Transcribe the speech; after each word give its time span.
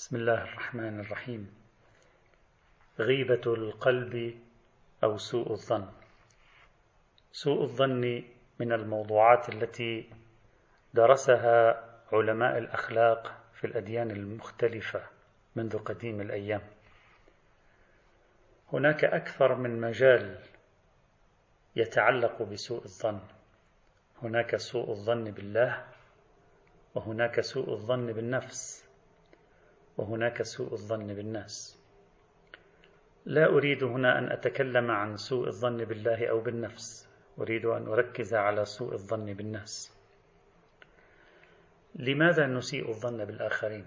بسم 0.00 0.16
الله 0.16 0.42
الرحمن 0.42 1.00
الرحيم. 1.00 1.54
غيبة 2.98 3.40
القلب 3.46 4.40
أو 5.04 5.16
سوء 5.16 5.50
الظن. 5.50 5.88
سوء 7.32 7.62
الظن 7.62 8.22
من 8.60 8.72
الموضوعات 8.72 9.48
التي 9.48 10.10
درسها 10.94 11.84
علماء 12.12 12.58
الأخلاق 12.58 13.44
في 13.54 13.66
الأديان 13.66 14.10
المختلفة 14.10 15.02
منذ 15.56 15.78
قديم 15.78 16.20
الأيام. 16.20 16.62
هناك 18.72 19.04
أكثر 19.04 19.54
من 19.54 19.80
مجال 19.80 20.38
يتعلق 21.76 22.42
بسوء 22.42 22.84
الظن. 22.84 23.20
هناك 24.22 24.56
سوء 24.56 24.90
الظن 24.90 25.24
بالله 25.24 25.86
وهناك 26.94 27.40
سوء 27.40 27.70
الظن 27.70 28.12
بالنفس. 28.12 28.89
وهناك 30.00 30.42
سوء 30.42 30.72
الظن 30.72 31.06
بالناس. 31.06 31.78
لا 33.26 33.46
أريد 33.46 33.84
هنا 33.84 34.18
أن 34.18 34.32
أتكلم 34.32 34.90
عن 34.90 35.16
سوء 35.16 35.46
الظن 35.46 35.84
بالله 35.84 36.26
أو 36.26 36.40
بالنفس. 36.40 37.08
أريد 37.38 37.64
أن 37.64 37.86
أركز 37.86 38.34
على 38.34 38.64
سوء 38.64 38.92
الظن 38.92 39.34
بالناس. 39.34 39.96
لماذا 41.94 42.46
نسيء 42.46 42.88
الظن 42.88 43.24
بالآخرين؟ 43.24 43.86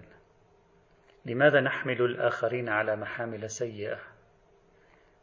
لماذا 1.26 1.60
نحمل 1.60 2.02
الآخرين 2.02 2.68
على 2.68 2.96
محامل 2.96 3.50
سيئة؟ 3.50 3.98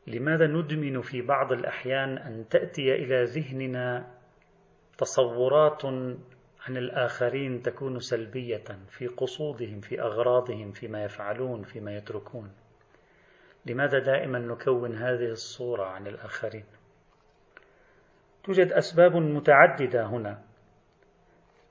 لماذا 0.08 0.48
ندمن 0.48 1.02
في 1.02 1.22
بعض 1.22 1.52
الأحيان 1.52 2.18
أن 2.18 2.50
تأتي 2.50 2.96
إلى 2.96 3.24
ذهننا 3.24 4.08
تصورات 4.98 5.82
عن 6.68 6.78
الآخرين 6.78 7.62
تكون 7.62 8.00
سلبية 8.00 8.64
في 8.90 9.08
قصودهم 9.08 9.80
في 9.80 10.02
أغراضهم 10.02 10.72
فيما 10.72 11.04
يفعلون 11.04 11.64
فيما 11.64 11.96
يتركون. 11.96 12.52
لماذا 13.66 14.00
دائما 14.00 14.40
نكون 14.40 14.96
هذه 14.96 15.32
الصورة 15.32 15.86
عن 15.86 16.08
الآخرين؟ 16.08 16.66
توجد 18.44 18.72
أسباب 18.72 19.16
متعددة 19.16 20.06
هنا. 20.06 20.44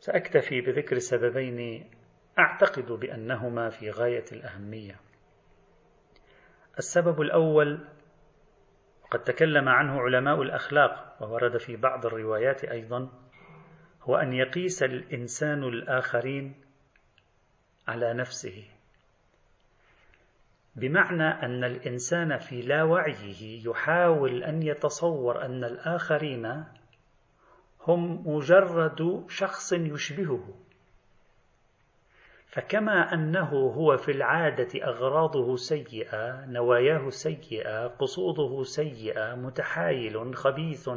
سأكتفي 0.00 0.60
بذكر 0.60 0.98
سببين 0.98 1.90
أعتقد 2.38 2.92
بأنهما 2.92 3.68
في 3.68 3.90
غاية 3.90 4.24
الأهمية. 4.32 4.96
السبب 6.78 7.20
الأول 7.20 7.86
قد 9.10 9.22
تكلم 9.22 9.68
عنه 9.68 10.00
علماء 10.00 10.42
الأخلاق 10.42 11.16
وورد 11.22 11.56
في 11.56 11.76
بعض 11.76 12.06
الروايات 12.06 12.64
أيضا 12.64 13.10
هو 14.02 14.16
أن 14.16 14.32
يقيس 14.32 14.82
الإنسان 14.82 15.64
الآخرين 15.64 16.54
على 17.88 18.14
نفسه. 18.14 18.64
بمعنى 20.76 21.24
أن 21.24 21.64
الإنسان 21.64 22.38
في 22.38 22.62
لا 22.62 22.82
وعيه 22.82 23.68
يحاول 23.68 24.42
أن 24.42 24.62
يتصور 24.62 25.44
أن 25.44 25.64
الآخرين 25.64 26.64
هم 27.86 28.28
مجرد 28.28 29.24
شخص 29.28 29.72
يشبهه. 29.72 30.54
فكما 32.50 33.14
أنه 33.14 33.48
هو 33.48 33.96
في 33.96 34.10
العادة 34.12 34.84
أغراضه 34.84 35.56
سيئة 35.56 36.46
نواياه 36.46 37.10
سيئة 37.10 37.86
قصوده 37.86 38.62
سيئة 38.62 39.34
متحايل 39.34 40.36
خبيث 40.36 40.90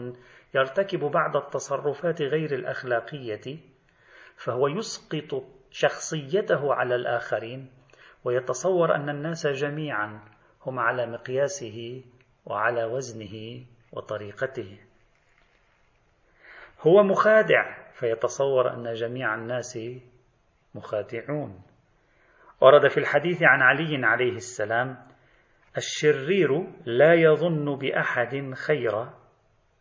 يرتكب 0.55 0.99
بعض 0.99 1.37
التصرفات 1.37 2.21
غير 2.21 2.55
الأخلاقية 2.55 3.57
فهو 4.35 4.67
يسقط 4.67 5.43
شخصيته 5.71 6.73
على 6.73 6.95
الآخرين 6.95 7.71
ويتصور 8.23 8.95
أن 8.95 9.09
الناس 9.09 9.47
جميعا 9.47 10.19
هم 10.65 10.79
على 10.79 11.05
مقياسه 11.05 12.01
وعلى 12.45 12.85
وزنه 12.85 13.65
وطريقته. 13.91 14.77
هو 16.81 17.03
مخادع 17.03 17.91
فيتصور 17.93 18.73
أن 18.73 18.93
جميع 18.93 19.35
الناس 19.35 19.79
مخادعون. 20.75 21.61
ورد 22.61 22.87
في 22.87 22.97
الحديث 22.97 23.43
عن 23.43 23.61
علي 23.61 24.05
عليه 24.05 24.35
السلام 24.35 24.97
الشرير 25.77 26.67
لا 26.85 27.13
يظن 27.13 27.75
بأحد 27.75 28.53
خيرا 28.67 29.13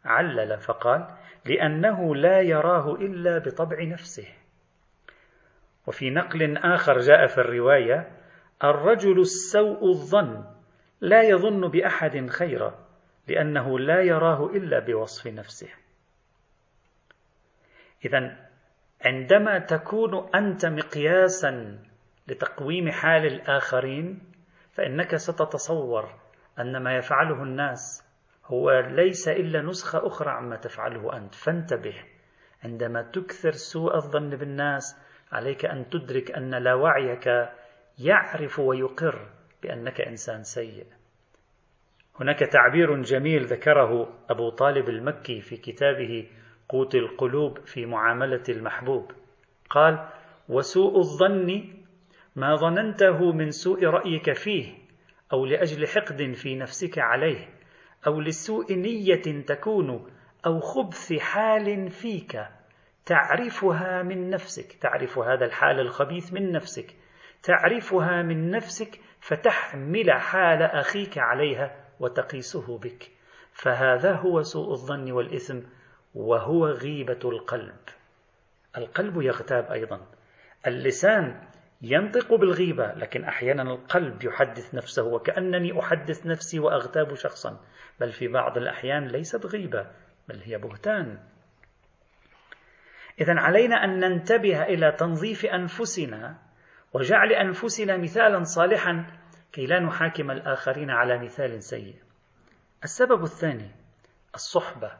علل 0.04 0.58
فقال 0.58 1.16
لأنه 1.46 2.14
لا 2.14 2.40
يراه 2.40 2.94
إلا 2.94 3.38
بطبع 3.38 3.84
نفسه. 3.84 4.28
وفي 5.86 6.10
نقل 6.10 6.56
آخر 6.56 6.98
جاء 6.98 7.26
في 7.26 7.38
الرواية 7.38 8.18
الرجل 8.64 9.20
السوء 9.20 9.88
الظن 9.88 10.44
لا 11.00 11.22
يظن 11.22 11.68
بأحد 11.68 12.26
خيرا 12.26 12.78
لأنه 13.28 13.78
لا 13.78 14.02
يراه 14.02 14.46
إلا 14.46 14.78
بوصف 14.78 15.26
نفسه. 15.26 15.68
اذا 18.04 18.51
عندما 19.04 19.58
تكون 19.58 20.28
أنت 20.34 20.66
مقياسا 20.66 21.78
لتقويم 22.28 22.90
حال 22.90 23.26
الآخرين 23.26 24.32
فإنك 24.72 25.16
ستتصور 25.16 26.14
أن 26.58 26.82
ما 26.82 26.96
يفعله 26.96 27.42
الناس 27.42 28.04
هو 28.46 28.70
ليس 28.70 29.28
إلا 29.28 29.62
نسخة 29.62 30.06
أخرى 30.06 30.30
عما 30.30 30.56
تفعله 30.56 31.16
أنت. 31.16 31.34
فانتبه 31.34 31.94
عندما 32.64 33.02
تكثر 33.02 33.52
سوء 33.52 33.96
الظن 33.96 34.30
بالناس 34.30 34.96
عليك 35.32 35.64
أن 35.64 35.90
تدرك 35.90 36.30
أن 36.30 36.54
لا 36.54 36.74
وعيك 36.74 37.28
يعرف 37.98 38.58
ويقر 38.58 39.28
بأنك 39.62 40.00
إنسان 40.00 40.42
سيء. 40.42 40.86
هناك 42.20 42.38
تعبير 42.38 43.02
جميل 43.02 43.44
ذكره 43.44 44.18
أبو 44.30 44.50
طالب 44.50 44.88
المكي 44.88 45.40
في 45.40 45.56
كتابه 45.56 46.26
قوت 46.72 46.94
القلوب 46.94 47.58
في 47.58 47.86
معاملة 47.86 48.42
المحبوب. 48.48 49.12
قال 49.70 50.08
وسوء 50.48 50.98
الظن 50.98 51.64
ما 52.36 52.56
ظننته 52.56 53.32
من 53.32 53.50
سوء 53.50 53.84
رأيك 53.84 54.32
فيه 54.32 54.74
أو 55.32 55.46
لأجل 55.46 55.86
حقد 55.86 56.32
في 56.32 56.56
نفسك 56.56 56.98
عليه 56.98 57.48
أو 58.06 58.20
لسوء 58.20 58.74
نية 58.74 59.44
تكون 59.46 60.10
أو 60.46 60.60
خبث 60.60 61.12
حال 61.12 61.90
فيك 61.90 62.40
تعرفها 63.06 64.02
من 64.02 64.30
نفسك. 64.30 64.72
تعرف 64.72 65.18
هذا 65.18 65.44
الحال 65.44 65.80
الخبيث 65.80 66.32
من 66.32 66.52
نفسك. 66.52 66.94
تعرفها 67.42 68.22
من 68.22 68.50
نفسك 68.50 69.00
فتحمل 69.20 70.12
حال 70.12 70.62
أخيك 70.62 71.18
عليها 71.18 71.76
وتقيسه 72.00 72.78
بك. 72.78 73.10
فهذا 73.52 74.12
هو 74.12 74.42
سوء 74.42 74.70
الظن 74.70 75.12
والإثم. 75.12 75.60
وهو 76.14 76.66
غيبة 76.66 77.20
القلب. 77.24 77.78
القلب 78.76 79.22
يغتاب 79.22 79.72
أيضا. 79.72 80.06
اللسان 80.66 81.48
ينطق 81.82 82.34
بالغيبة 82.34 82.92
لكن 82.92 83.24
أحيانا 83.24 83.62
القلب 83.62 84.24
يحدث 84.24 84.74
نفسه 84.74 85.02
وكأنني 85.02 85.80
أحدث 85.80 86.26
نفسي 86.26 86.58
وأغتاب 86.58 87.14
شخصا. 87.14 87.60
بل 88.00 88.12
في 88.12 88.28
بعض 88.28 88.58
الأحيان 88.58 89.06
ليست 89.06 89.46
غيبة 89.46 89.86
بل 90.28 90.40
هي 90.44 90.58
بهتان. 90.58 91.18
إذا 93.20 93.34
علينا 93.40 93.84
أن 93.84 94.00
ننتبه 94.00 94.62
إلى 94.62 94.92
تنظيف 94.92 95.46
أنفسنا 95.46 96.38
وجعل 96.92 97.32
أنفسنا 97.32 97.96
مثالا 97.96 98.42
صالحا 98.44 99.06
كي 99.52 99.66
لا 99.66 99.80
نحاكم 99.80 100.30
الآخرين 100.30 100.90
على 100.90 101.18
مثال 101.18 101.62
سيء. 101.62 101.94
السبب 102.84 103.22
الثاني 103.22 103.70
الصحبة. 104.34 104.92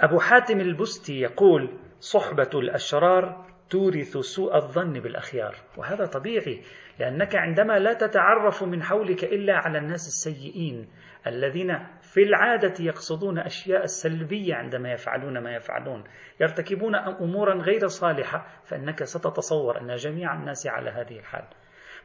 أبو 0.00 0.18
حاتم 0.18 0.60
البستي 0.60 1.20
يقول 1.20 1.78
صحبة 2.00 2.50
الأشرار 2.54 3.46
تورث 3.70 4.16
سوء 4.18 4.56
الظن 4.56 4.92
بالأخيار. 4.92 5.54
وهذا 5.76 6.06
طبيعي 6.06 6.62
لأنك 6.98 7.36
عندما 7.36 7.78
لا 7.78 7.92
تتعرف 7.92 8.62
من 8.62 8.82
حولك 8.82 9.24
إلا 9.24 9.56
على 9.56 9.78
الناس 9.78 10.06
السيئين 10.06 10.88
الذين 11.26 11.86
في 12.02 12.22
العادة 12.22 12.74
يقصدون 12.84 13.38
أشياء 13.38 13.86
سلبية 13.86 14.54
عندما 14.54 14.92
يفعلون 14.92 15.38
ما 15.38 15.54
يفعلون 15.54 16.04
يرتكبون 16.40 16.94
أمورا 16.94 17.54
غير 17.54 17.86
صالحة 17.86 18.46
فإنك 18.64 19.04
ستتصور 19.04 19.80
أن 19.80 19.94
جميع 19.94 20.34
الناس 20.34 20.66
على 20.66 20.90
هذه 20.90 21.18
الحال. 21.18 21.44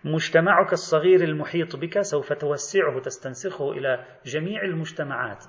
مجتمعك 0.03 0.73
الصغير 0.73 1.23
المحيط 1.23 1.75
بك 1.75 2.01
سوف 2.01 2.33
توسعه 2.33 2.99
تستنسخه 2.99 3.71
إلى 3.71 4.05
جميع 4.25 4.61
المجتمعات. 4.61 5.43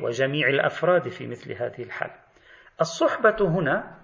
وجميع 0.00 0.48
الأفراد 0.48 1.08
في 1.08 1.26
مثل 1.26 1.52
هذه 1.52 1.82
الحال. 1.82 2.10
الصحبة 2.80 3.36
هنا 3.40 3.98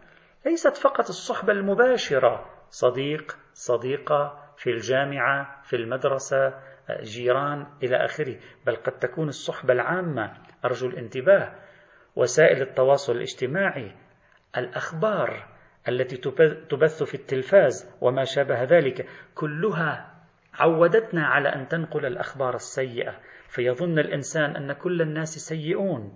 ليست 0.46 0.76
فقط 0.76 1.08
الصحبة 1.08 1.52
المباشرة 1.52 2.50
صديق 2.70 3.38
صديقة 3.52 4.44
في 4.56 4.70
الجامعة 4.70 5.62
في 5.62 5.76
المدرسة 5.76 6.54
جيران 7.02 7.66
إلى 7.82 7.96
آخره، 8.04 8.36
بل 8.66 8.76
قد 8.76 8.98
تكون 8.98 9.28
الصحبة 9.28 9.72
العامة 9.72 10.36
أرجو 10.64 10.88
الانتباه 10.88 11.54
وسائل 12.16 12.62
التواصل 12.62 13.12
الاجتماعي 13.12 13.96
الأخبار 14.56 15.48
التي 15.88 16.16
تبث 16.70 17.02
في 17.02 17.14
التلفاز 17.14 17.96
وما 18.00 18.24
شابه 18.24 18.62
ذلك 18.62 19.06
كلها 19.34 20.17
عودتنا 20.58 21.26
على 21.26 21.48
أن 21.48 21.68
تنقل 21.68 22.06
الأخبار 22.06 22.54
السيئة 22.54 23.14
فيظن 23.48 23.98
الإنسان 23.98 24.56
أن 24.56 24.72
كل 24.72 25.02
الناس 25.02 25.38
سيئون. 25.38 26.14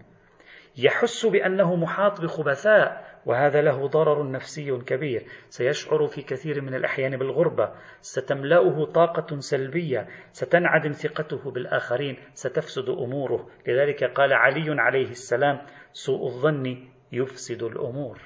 يحس 0.77 1.27
بأنه 1.27 1.77
محاط 1.77 2.21
بخبثاء 2.21 3.13
وهذا 3.27 3.63
له 3.63 3.87
ضرر 3.87 4.31
نفسي 4.31 4.79
كبير. 4.79 5.23
سيشعر 5.49 6.07
في 6.07 6.23
كثير 6.23 6.61
من 6.61 6.75
الأحيان 6.75 7.17
بالغربة. 7.17 7.73
ستملأه 8.01 8.85
طاقة 8.85 9.41
سلبية. 9.41 10.09
ستنعدم 10.33 10.93
ثقته 10.93 11.51
بالآخرين. 11.51 12.17
ستفسد 12.35 12.89
أموره. 12.89 13.49
لذلك 13.67 14.05
قال 14.05 14.33
علي 14.33 14.81
عليه 14.81 15.11
السلام 15.11 15.61
سوء 15.93 16.27
الظن 16.27 16.89
يفسد 17.13 17.63
الأمور. 17.63 18.19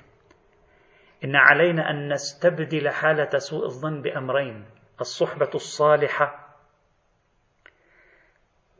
إن 1.24 1.36
علينا 1.36 1.90
أن 1.90 2.12
نستبدل 2.12 2.88
حالة 2.88 3.38
سوء 3.38 3.64
الظن 3.64 4.02
بأمرين. 4.02 4.64
الصحبة 5.00 5.50
الصالحة 5.54 6.56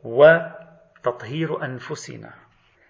وتطهير 0.03 1.63
أنفسنا. 1.65 2.33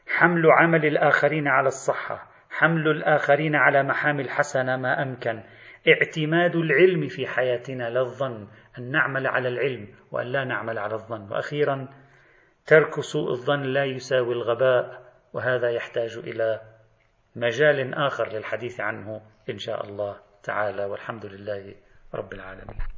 حمل 0.07 0.51
عمل 0.51 0.85
الآخرين 0.85 1.47
على 1.47 1.67
الصحة. 1.67 2.27
حمل 2.49 2.87
الآخرين 2.87 3.55
على 3.55 3.83
محامي 3.83 4.21
الحسنة 4.21 4.77
ما 4.77 5.03
أمكن. 5.03 5.43
اعتماد 5.87 6.55
العلم 6.55 7.07
في 7.07 7.27
حياتنا 7.27 7.89
لا 7.89 8.01
الظن. 8.01 8.47
أن 8.77 8.91
نعمل 8.91 9.27
على 9.27 9.47
العلم 9.49 9.87
وأن 10.11 10.27
لا 10.27 10.43
نعمل 10.43 10.79
على 10.79 10.93
الظن. 10.93 11.31
وأخيرا 11.31 11.87
ترك 12.65 12.99
سوء 12.99 13.31
الظن 13.31 13.63
لا 13.63 13.85
يساوي 13.85 14.33
الغباء 14.33 15.03
وهذا 15.33 15.69
يحتاج 15.69 16.17
إلى 16.17 16.61
مجال 17.35 17.93
آخر 17.93 18.27
للحديث 18.27 18.79
عنه 18.79 19.21
إن 19.49 19.57
شاء 19.57 19.85
الله 19.85 20.17
تعالى. 20.43 20.85
والحمد 20.85 21.25
لله 21.25 21.75
رب 22.13 22.33
العالمين. 22.33 22.96